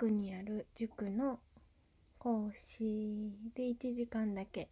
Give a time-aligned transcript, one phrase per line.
[0.00, 1.40] 近くにある塾の
[2.18, 4.70] 講師で1時間だけ。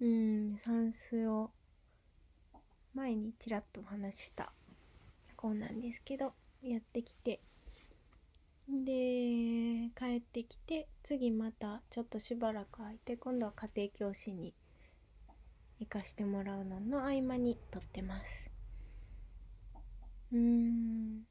[0.00, 1.50] うん算数を
[2.94, 4.52] 前にちらっとお話しした
[5.34, 7.40] 子なんですけどやってきて。
[8.68, 14.54] で帰ってきて次またちょっとしばらく空いて今度は家庭教師に
[15.80, 18.50] 行かしてもらうのの合間に撮ってます。
[20.30, 21.22] うーん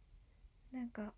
[0.74, 1.14] なんか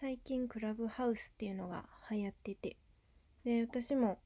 [0.00, 2.76] 最近クラブハウスっていうのが流行ってて。
[3.44, 4.20] で私も、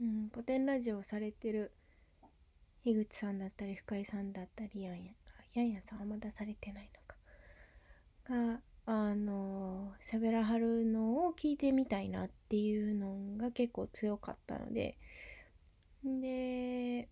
[0.00, 1.70] うん、古典ラジオをされてる
[2.82, 5.12] 樋口さんだったり深井さんだったりやんや
[5.54, 6.90] やんやさんはまだされてない
[8.28, 8.56] のか。
[8.56, 14.98] があの喋らはるのを聞いてみたいなっていうのが結構強かったので。
[16.02, 17.08] で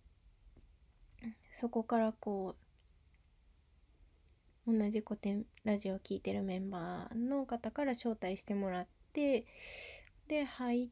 [1.53, 2.68] そこからこう
[4.71, 9.45] 同じ古典ラジオを聴いてるメンバーの方から招待してもらって
[10.27, 10.87] で入っ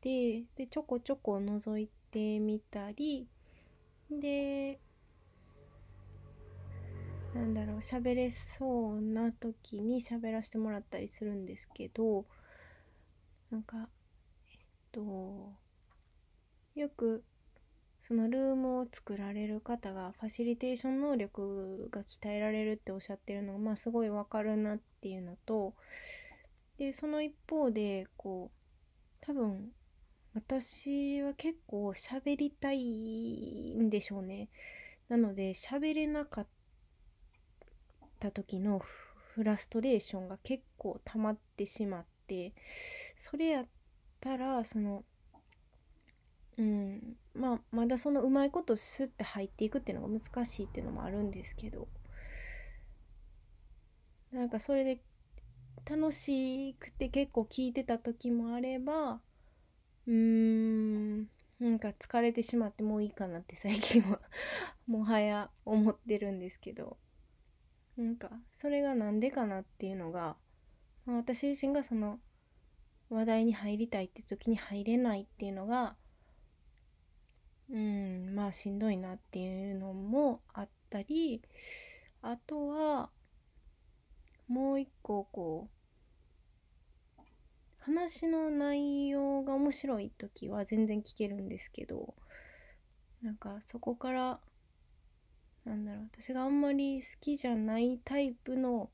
[0.00, 3.26] てでちょこちょこ覗いてみたり
[4.10, 4.78] で
[7.34, 12.24] なんだろう喋れそうな時に喋らせてもらったりするんですけど
[13.50, 13.88] なんか
[14.48, 14.58] えっ
[14.92, 15.52] と
[16.76, 17.24] よく
[18.00, 25.74] そのルームを作られる方がファシリテーション能力が鍛えられるっておっしゃってるのがまあすごいわかるなっていうのと
[26.78, 28.60] でその一方でこう
[29.20, 29.70] 多分
[30.34, 34.48] 私は結構喋りたいんでしょうね。
[35.08, 36.46] なので喋れなかっ
[38.20, 38.78] た時の
[39.34, 42.52] フラストレーションが結構溜まってしまって
[43.16, 43.66] それやっ
[44.20, 45.04] たらその
[46.58, 47.16] うん。
[47.34, 51.88] まあまだそのうまいことスッて入っていくっていうのが難しいっていうのもあるんですけど。
[54.32, 55.00] なんかそれで
[55.88, 59.20] 楽しくて結構聞いてた時もあれば
[60.06, 61.22] うーん
[61.58, 64.20] なんか疲れてしまってもういいかなって最近は
[64.86, 66.96] もはや思ってるんですけど。
[67.96, 70.36] なんかそれがなんでかなっていうのが、
[71.04, 72.18] まあ、私自身がその
[73.10, 75.96] 話題に入りたいって時に入れないっていうのが
[77.70, 81.40] うんまあしんどいなっていうのもあったり
[82.22, 83.10] あとは
[84.48, 85.80] もう一個こう
[87.78, 92.14] 話の内容が面白い時は全然聞けるんですけど
[93.22, 94.40] なんかそこから
[95.64, 98.90] なんだろう私があんまり好きじゃないタイプの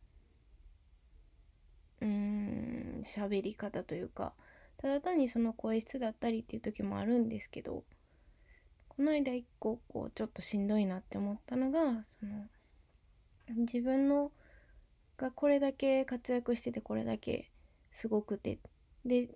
[2.01, 4.33] うーん喋り方というか
[4.79, 7.85] ただ単にその声質だったりっていう時もあるんですけど
[8.97, 12.47] この間一個こうちょっとしんどいなって思ったのがその
[13.59, 14.33] 自分の
[15.17, 17.51] がこれだけ活躍しててこれだけ
[17.91, 18.59] すごくて。
[19.05, 19.29] で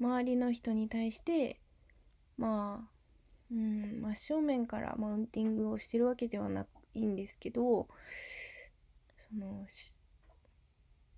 [0.00, 1.60] 周りの人に対して
[2.36, 2.90] まあ
[3.50, 7.88] うん真正面からマウンティングをしてるわけではないんですけど
[9.16, 9.66] その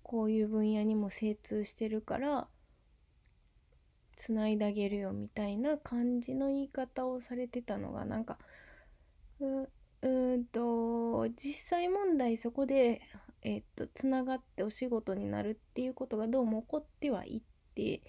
[0.03, 2.47] こういう分野にも精通してるから
[4.21, 8.37] つないであげるよみたいな感じの言い方をされてたのがなんか
[9.39, 9.67] う
[10.03, 13.01] うんと実際問題そこで
[13.41, 17.41] えっとつながってお仕事になるっていうことがどうも起こってはいっ
[17.73, 18.01] て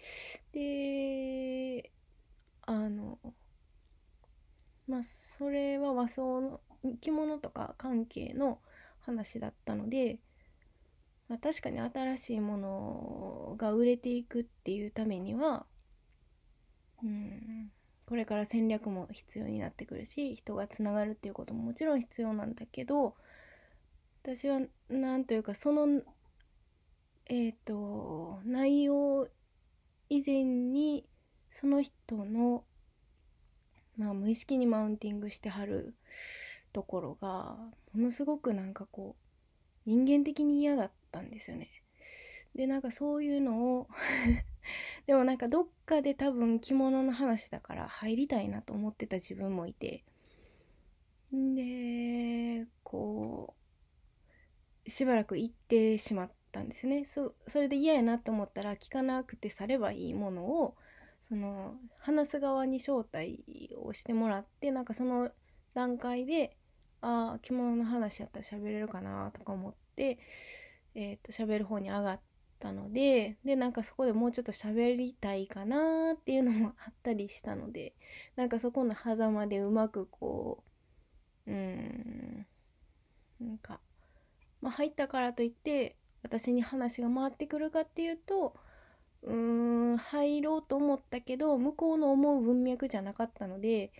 [0.53, 1.91] で
[2.67, 3.19] あの
[4.87, 6.61] まあそれは和装の
[7.01, 8.59] 着物とか関係の
[9.01, 10.19] 話だったので、
[11.31, 15.65] ま、確かに新しいものが売れていくっていうためには
[17.03, 17.72] うん
[18.07, 23.15] これから戦略も必要になってくるし人がつながるっていうことももちろん必要なんだけど
[24.22, 26.03] 私は何というかその
[27.27, 29.28] えっ、ー、と内容
[30.10, 31.07] 以前に
[31.51, 32.65] その人の
[33.97, 35.95] まあ無意識にマウンティングしてはる
[36.72, 37.57] ところが
[37.95, 39.16] ものすごくなんかこ
[39.87, 41.71] う人間的に嫌だったんですよね。
[42.55, 43.89] でなんかそういうのを
[45.06, 50.04] でもなんかどっかで多分着物の話だから入りたいなと思ってた自分もいて。
[51.32, 53.54] でこ
[54.84, 57.04] うしばらく行ってしまったんですね。
[57.06, 60.76] そそれで嫌やなと思ったら聞かなくてさればいいものを
[61.22, 65.30] その話す側に招待をしてもらってなんかその
[65.72, 66.56] 段階で
[67.00, 70.18] ああ着物の話やったら喋れるかなとか思って
[70.94, 72.20] えっ、ー、と喋る方に上がっ
[72.62, 77.94] たのででなんかそこでもうちょっと喋りたいかなっていうのもあったりしたので
[78.36, 80.62] なんかそこの狭間でうまくこ
[81.47, 82.47] ううん
[83.41, 83.80] なんか、
[84.60, 88.54] まあ、入ったからといって私に話が回ってくるかっていうと
[89.22, 93.92] うーん入ろうと思ったけど向こうの思う文脈じゃなかったので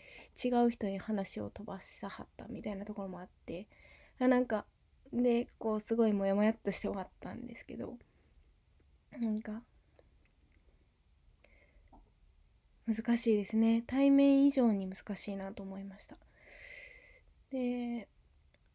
[0.43, 3.67] 違う人に話を飛ばしたはったみたいなところもあって
[4.21, 4.67] なんか
[5.13, 7.99] でこうすごいモヤモヤっとして終わったんですけど。
[9.19, 9.63] なんか。
[12.87, 13.85] 難しいですね。
[13.87, 16.17] 対面以上に難しいなと思いました。
[17.51, 18.09] で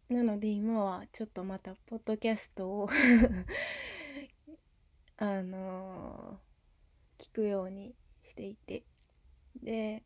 [0.09, 2.89] なので今はちょっとまたポッドキャストを
[5.17, 8.83] あのー、聞くようにしていて。
[9.63, 10.03] で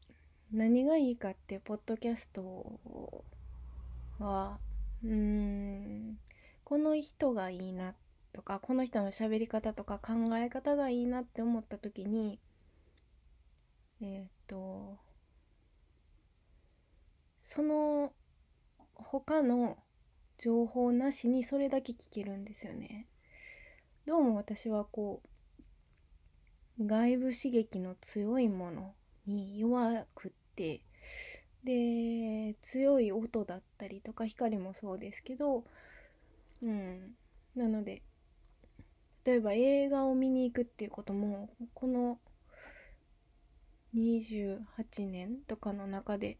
[0.51, 3.23] 何がいいかってポッドキャスト
[4.19, 4.59] は
[5.03, 6.19] うーん
[6.65, 7.95] この人がいいなっ
[8.33, 12.39] とかこの人の喋り方とか考え方がいいなって思った時に
[14.01, 14.97] えっ、と
[17.39, 18.13] その
[18.95, 19.77] 他の
[20.37, 23.07] 情報なしにそれだけ聞けるんですよね。
[24.07, 25.21] どうも私はこ
[26.79, 28.95] う外部刺激の強いもの
[29.27, 30.81] に弱くって
[31.63, 35.63] で強い音だったりとか光もそうですけど
[36.63, 37.15] うん
[37.55, 38.01] なので
[39.25, 42.19] 例えば映画を見に行くっていうこともこの
[43.95, 44.59] 28
[45.09, 46.37] 年とかの中で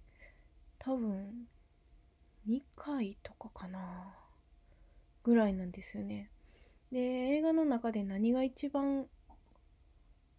[0.80, 1.48] 多分
[2.48, 4.16] 2回とかかな
[5.24, 6.30] ぐらいなんですよね。
[6.92, 9.06] で映画の中で何が一番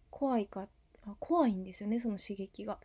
[0.09, 0.67] 怖いか
[1.05, 2.77] あ怖いんですよねその刺激が。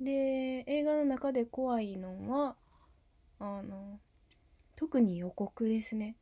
[0.00, 2.56] で映画の中で怖いのは
[3.38, 3.98] あの
[4.74, 6.16] 特に予告ですね。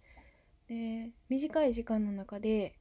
[0.69, 2.75] で短い時間の中で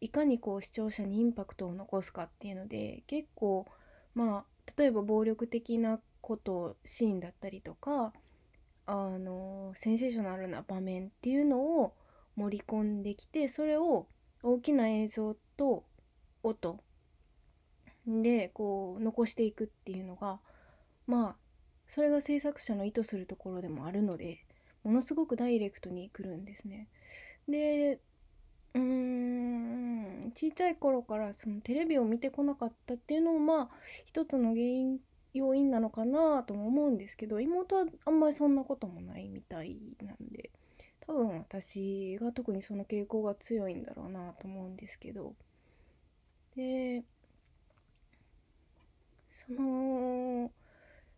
[0.00, 3.66] いかにこう視聴者にインパクトを残すかっていうので結構
[4.14, 8.12] まあ例えば暴力的なことシーンだったりとか
[8.86, 11.94] あのセンセーショナルな場面っていうのを
[12.36, 14.08] 盛り込んできてそれを
[14.42, 15.84] 大きな映像と
[16.42, 16.82] 音
[18.06, 20.40] でこう残していくっていうのが
[21.06, 21.36] まあ
[21.86, 24.44] それが制作者の意図するところでもあるので
[24.82, 26.88] ものすごくダイレクトに来るんですね。
[27.48, 27.98] で
[28.74, 33.68] うーん小さい頃からそのテレビを見てこなかったっていうのもまあ
[34.04, 34.98] 一つの原因
[35.34, 40.50] 要因なのかなとも思うんですけど妹はあんまりそんなこともないみたいなんで
[41.06, 45.34] 多分私が特にその傾向が強いんだろうなと思うんですけど。
[46.56, 47.02] で
[49.30, 50.50] その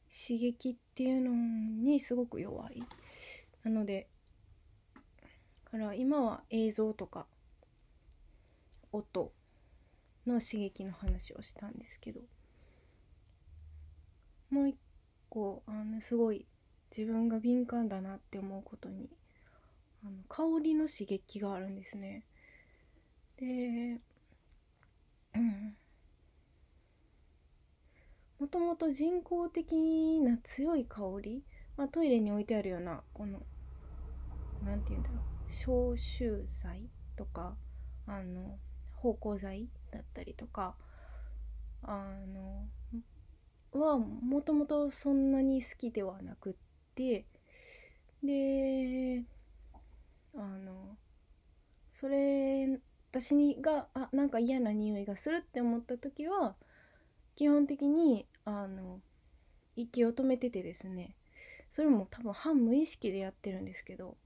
[0.08, 1.32] 刺激っていうの
[1.82, 2.82] にすごく弱い。
[3.64, 4.06] なので
[5.74, 7.26] から今は映像とか
[8.92, 9.32] 音
[10.24, 12.20] の刺激の話をしたんですけど
[14.50, 14.76] もう一
[15.28, 16.46] 個あのすごい
[16.96, 19.10] 自分が敏感だなって思うことに
[20.04, 22.24] あの香りの刺激があるんですね。
[23.36, 24.00] で、
[25.34, 25.76] うん、
[28.38, 31.42] もともと人工的な強い香り、
[31.76, 33.42] まあ、トイレに置いてあるようなこの
[34.64, 37.56] 何て言うんだろう消臭剤とか
[38.06, 38.58] あの
[38.96, 40.74] 芳香剤だったりとか
[41.82, 42.66] あの
[43.78, 46.54] はもともとそんなに好きではなくっ
[46.94, 47.24] て
[48.22, 49.22] で
[50.34, 50.96] あの
[51.92, 52.80] それ
[53.10, 56.56] 私にがあなんか嫌な匂いがするって思った時は
[57.36, 59.00] 基本的にあの
[59.76, 61.16] 息を止めててですね
[61.70, 64.16] それも多分半無意識でやってるんですけど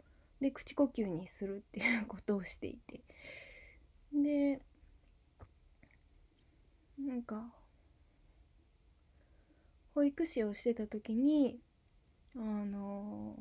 [0.40, 3.02] で口呼吸にするっていうことをしていて。
[4.12, 4.60] で
[6.98, 7.52] なんか
[9.94, 11.58] 保育士をしてた時に
[12.36, 13.36] あの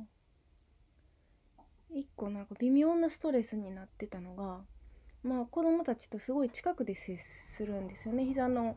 [1.94, 4.62] 一個なんか微妙なストレスになってたのが
[5.24, 8.26] まあ子供たちとすごい近くで接するんですよね。
[8.26, 8.76] 膝の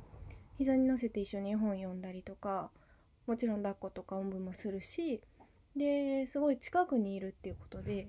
[0.58, 2.70] 膝に乗せて一緒に絵本読んだりとか
[3.26, 5.22] もちろん抱っことかおんぶもするし
[5.76, 8.08] ですごい近くにいるっていうことで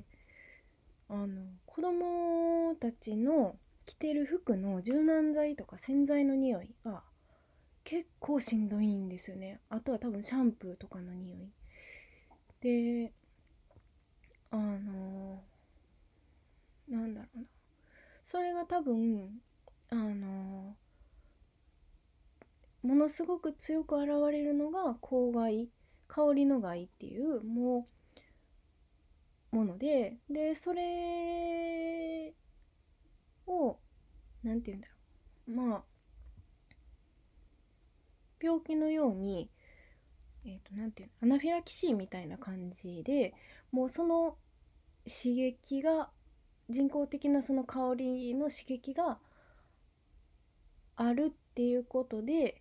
[1.10, 1.28] あの
[1.66, 7.04] 子供たちの着てる服の柔軟剤とか洗剤の匂いが
[7.84, 9.60] 結構しんどいんですよね。
[9.70, 11.50] あとは多分シャンプーとかの匂い。
[12.62, 13.12] で
[14.52, 15.42] あの
[16.88, 17.46] なんだろうな。
[18.24, 19.42] それが多分
[19.90, 20.76] あの
[22.84, 25.70] ものすごく強く現れるのが香害
[26.12, 27.88] 香りの害っていうも
[29.54, 32.34] うものででそれ
[33.48, 33.78] を
[34.44, 34.96] 何て言うんだろ
[35.48, 35.70] う。
[35.70, 35.84] まあ
[38.42, 39.50] 病気のように
[40.44, 43.34] えっ、ー、と何て言うのアナフィラキシーみたいな感じで
[43.72, 44.36] もうその
[45.08, 46.10] 刺激が
[46.70, 49.18] 人工的なその香りの刺激が
[50.98, 52.61] あるっていうことで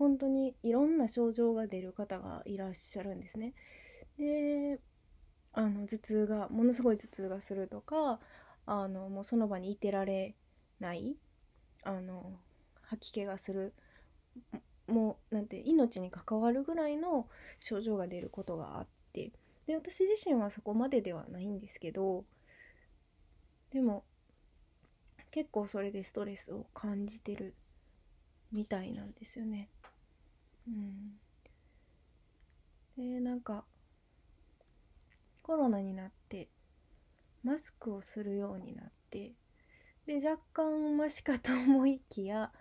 [0.00, 3.52] 本当にいろんな症状が出る方がいらっしゃるんですね。
[4.16, 4.80] で
[5.52, 8.18] あの頭痛がものすごい頭痛がするとか
[8.64, 10.34] あのもうその場にいてられ
[10.78, 11.16] ない
[11.82, 12.32] あの
[12.80, 13.74] 吐き気がする
[14.86, 17.28] もうなんて命に関わるぐらいの
[17.58, 19.32] 症状が出ることがあって
[19.66, 22.24] で私自身はそこまでではないんですけど
[23.70, 24.04] でも
[25.30, 27.54] 結構それでストレスを感じてる
[28.50, 29.68] みたいなんですよね。
[30.70, 33.64] うん、でなんか
[35.42, 36.48] コロナになって
[37.42, 39.32] マスクをするようになって
[40.06, 42.52] で若干マシかと思いきや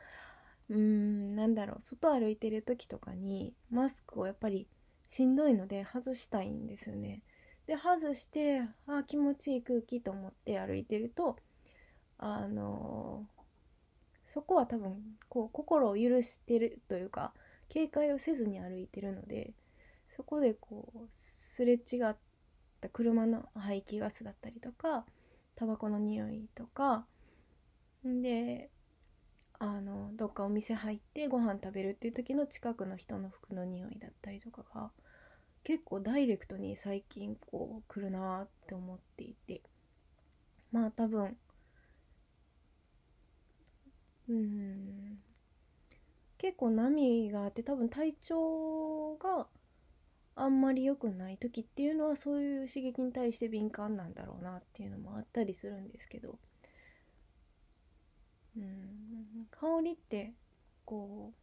[0.70, 4.68] うーんなんだろう外歩いてる時とかにマスクをやっぱり
[5.08, 7.24] しんどいので外したいんですよね。
[7.66, 11.38] で外してあ気持ちいい空気と思って歩いてると
[12.18, 13.26] あの
[14.26, 14.98] そこは多分
[15.28, 17.34] こう心を許してるというか
[17.70, 19.54] 警戒をせずに歩いてるので
[20.08, 21.78] そこでこうすれ違
[22.10, 22.16] っ
[22.82, 25.06] た車の排気ガスだったりとか
[25.56, 27.06] タバコの匂いとか
[28.04, 28.70] で
[29.60, 34.92] あのどっかお店入ってご飯食べるっていう時の近くの人の服の匂いだったりとかが
[35.64, 39.62] 結構ダイレクトに最近こう来るなって思っていて。
[40.72, 41.36] まあ多分
[44.30, 45.20] うん。
[46.40, 49.48] 結構波があって多分体調が
[50.36, 56.40] あんまり良くない時っていうのはそういう刺激に対して敏感なんだろうなっていうのもあったりするんですけど。
[58.58, 59.48] うん。
[59.52, 60.34] 香りって
[60.86, 61.34] こ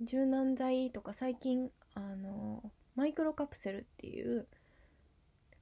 [0.00, 4.46] う柔軟剤とか最近あのマイクロカプセルっていう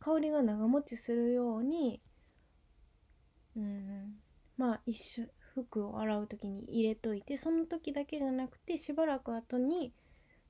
[0.01, 2.01] 香りが長持ちするように
[3.57, 4.17] うん
[4.57, 5.27] まあ一緒
[5.63, 9.93] 服を洗う時に入れといてその時だけじゃなくてしばらく後に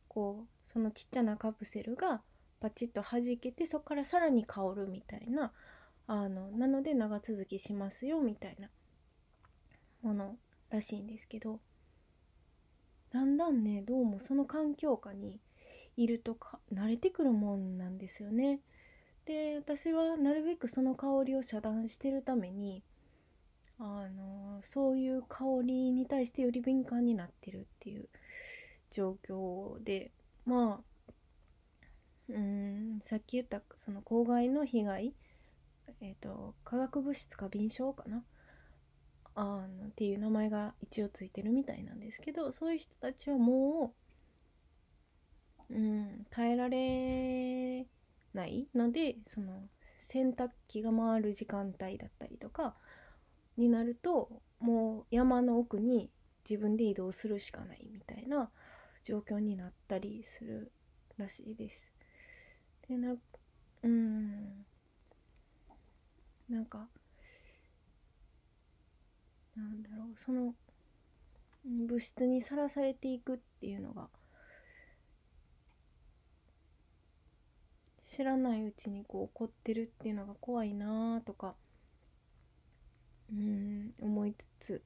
[0.08, 2.22] こうそのちっちゃなカプセルが
[2.60, 5.52] パチッと弾けてそこからさらに香るみたいな
[6.06, 8.68] あのなので長続きしますよみたいな
[10.02, 10.36] もの
[10.70, 11.60] らしいんですけど
[13.10, 15.38] だんだんねどうもその環境下に
[15.96, 18.60] いるとか慣れてくるもんなんですよね。
[19.24, 22.82] で私はなるべくその香りを遮断してるために
[23.80, 28.08] あのそういう香りに対してより敏感になってるっていう
[28.90, 30.10] 状況で
[30.44, 31.12] まあ
[32.28, 35.14] うんさっき言ったその公害の被害
[36.00, 38.24] えっ、ー、と化学物質過敏症かな？
[39.34, 43.94] あのっていう名前が一応ついてるみたいなんですけどそういう人たちはも
[45.70, 47.86] う、うん、耐えられ
[48.34, 49.68] ないのでその
[49.98, 52.74] 洗濯機が回る時間帯だったりとか
[53.58, 56.10] になるともう山の奥に
[56.48, 58.50] 自分で移動するしかないみたいな
[59.04, 60.72] 状況になったりする
[61.18, 61.92] らしいです。
[62.88, 63.14] でな
[63.82, 64.64] うん
[66.48, 66.88] なんか
[69.54, 70.54] なんだろうその
[71.64, 74.08] 物質にさらされていくっていうのが
[78.00, 81.54] 知らないうちにこう起こってるっていうのが怖いなとか
[83.30, 84.82] うん思いつつ。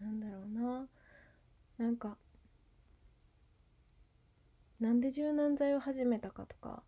[0.00, 0.88] なんだろうな。
[1.78, 2.16] なんか
[4.80, 6.82] なんで柔軟剤を始めたかとか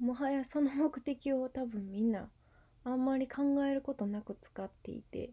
[0.00, 2.28] もはやその目的を多分みんな
[2.82, 5.30] あんまり考えることなく使っていて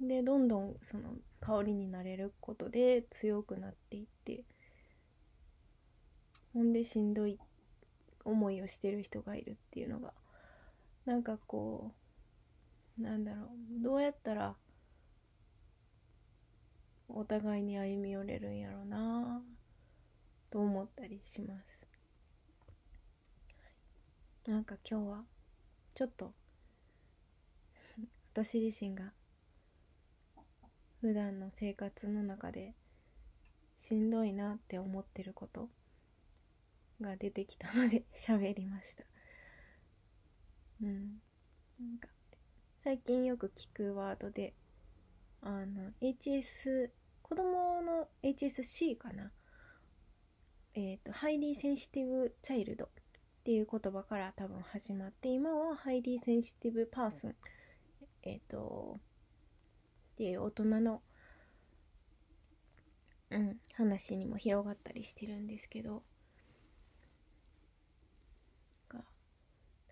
[0.00, 4.42] でどんどんその香りになれることで強くなっていって
[6.52, 7.38] ほんでしんどい
[8.28, 10.12] 思いをしてる人がいるっていうのが
[11.06, 11.92] なんかこ
[12.98, 14.54] うなんだろうどうやったら
[17.08, 19.40] お互いに歩み寄れるんやろうな
[20.50, 21.86] と思ったりします。
[24.46, 25.24] なんか今日は
[25.94, 26.32] ちょっと
[28.32, 29.12] 私自身が
[31.00, 32.74] 普段の生活の中で
[33.78, 35.70] しんどいなって思ってること。
[37.00, 39.04] が出てきたので 喋りました。
[40.82, 41.20] うん。
[41.80, 42.08] なんか
[42.82, 44.54] 最近よく聞くワードで
[45.40, 46.90] あの HS
[47.22, 49.32] 子供の HSC かな？
[50.74, 52.88] えっ、ー、と Highly Sensitive Child っ
[53.44, 57.36] ていう言葉から多分始まって今は Highly Sensitive Person
[58.22, 59.00] えっ、ー、と
[60.12, 61.02] っていう大人の
[63.30, 66.02] うん話にも広がったりしてるんですけど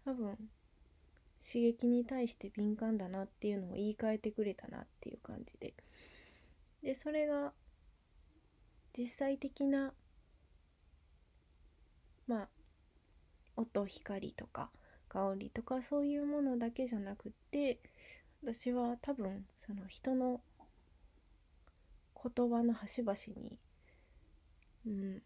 [0.06, 0.36] 多分
[1.44, 5.74] 刺激に対して敏感だなっていうのを言い換えてくれたなっていう感じで
[6.82, 7.52] でそれが
[8.96, 9.92] 実際的な
[12.28, 12.48] まあ
[13.56, 14.70] 音光とか
[15.08, 17.80] 香りとかそういうものだけじゃなくって
[18.44, 20.40] 私は多分その人の
[22.22, 23.58] 言葉の端々に、
[24.86, 25.22] うん、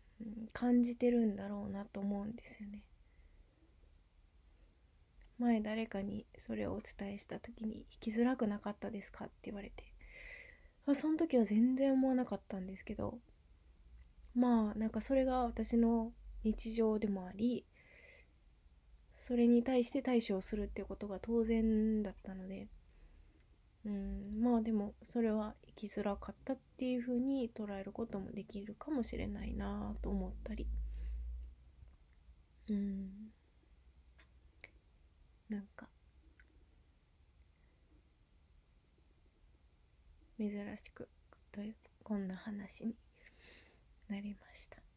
[0.54, 2.82] 感じてるんだろうなと思うんですよね。
[5.40, 9.84] 前誰かにそれをお伝えした時に「弾きづらくなかったですか?」って言われて。
[10.86, 13.20] あその時は全然思わなかったんですけど
[14.34, 17.64] まあなんかそれが私の日常でもあり
[19.14, 22.66] それに対して対処をするっていうことが当然だったので
[23.84, 30.66] うんまあでもそれは生きづらかったっていうふうに捉えることもできるかもしれないなと思ったり。
[32.68, 33.30] うん
[35.76, 35.88] か
[40.40, 41.06] 珍しく
[41.52, 42.94] というこんな話に
[44.08, 44.89] なりました。